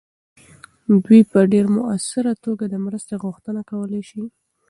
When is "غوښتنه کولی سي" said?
3.23-4.23